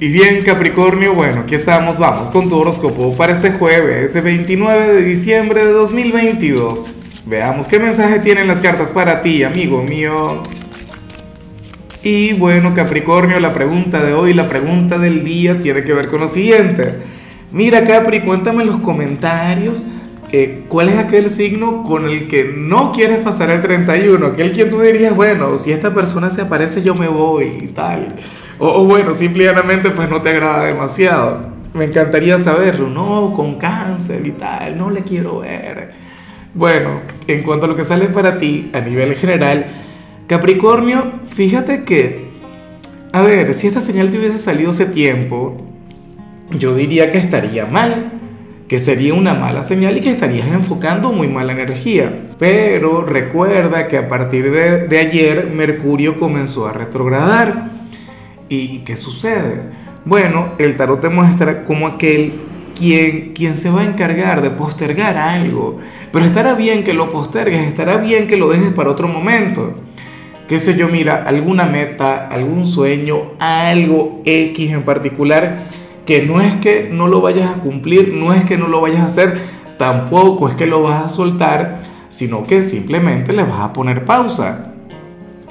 [0.00, 4.94] Y bien, Capricornio, bueno, aquí estamos, vamos con tu horóscopo para este jueves, ese 29
[4.94, 6.84] de diciembre de 2022.
[7.26, 10.44] Veamos qué mensaje tienen las cartas para ti, amigo mío.
[12.04, 16.20] Y bueno, Capricornio, la pregunta de hoy, la pregunta del día tiene que ver con
[16.20, 16.94] lo siguiente.
[17.50, 19.84] Mira, Capri, cuéntame en los comentarios
[20.30, 24.66] eh, cuál es aquel signo con el que no quieres pasar el 31, aquel que
[24.66, 28.14] tú dirías, bueno, si esta persona se aparece yo me voy y tal.
[28.58, 31.58] O, bueno, simplemente pues no te agrada demasiado.
[31.74, 35.92] Me encantaría saberlo, no, con cáncer y tal, no le quiero ver.
[36.54, 39.66] Bueno, en cuanto a lo que sale para ti a nivel general,
[40.26, 42.30] Capricornio, fíjate que,
[43.12, 45.56] a ver, si esta señal te hubiese salido hace tiempo,
[46.50, 48.12] yo diría que estaría mal,
[48.66, 52.26] que sería una mala señal y que estarías enfocando muy mala energía.
[52.38, 57.77] Pero recuerda que a partir de, de ayer Mercurio comenzó a retrogradar.
[58.48, 59.62] ¿Y qué sucede?
[60.04, 62.32] Bueno, el tarot te muestra como aquel
[62.78, 65.78] quien, quien se va a encargar de postergar algo.
[66.10, 69.74] Pero estará bien que lo postergues, estará bien que lo dejes para otro momento.
[70.48, 75.66] Qué sé yo, mira, alguna meta, algún sueño, algo X en particular,
[76.06, 79.00] que no es que no lo vayas a cumplir, no es que no lo vayas
[79.00, 79.38] a hacer,
[79.76, 84.72] tampoco es que lo vas a soltar, sino que simplemente le vas a poner pausa.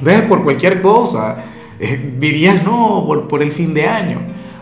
[0.00, 0.22] ¿Ves?
[0.22, 1.44] Por cualquier cosa
[1.80, 4.18] eh, dirías, no, por, por el fin de año.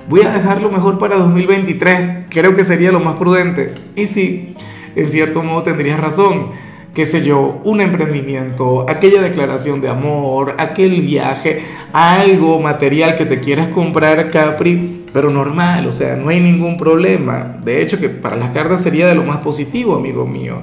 [0.08, 2.26] Voy a dejarlo mejor para 2023.
[2.30, 3.74] Creo que sería lo más prudente.
[3.96, 4.54] Y sí,
[4.94, 6.52] en cierto modo tendrías razón.
[6.94, 11.60] Qué sé yo, un emprendimiento, aquella declaración de amor, aquel viaje,
[11.92, 17.58] algo material que te quieras comprar, Capri, pero normal, o sea, no hay ningún problema.
[17.62, 20.62] De hecho, que para las cartas sería de lo más positivo, amigo mío.